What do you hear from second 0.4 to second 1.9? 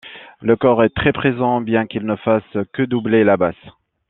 Le cor est très présent, bien